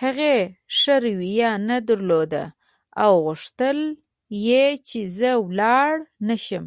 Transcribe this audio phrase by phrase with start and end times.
[0.00, 0.36] هغې
[0.78, 2.44] ښه رویه نه درلوده
[3.02, 3.78] او غوښتل
[4.46, 5.92] یې چې زه ولاړ
[6.28, 6.64] نه شم.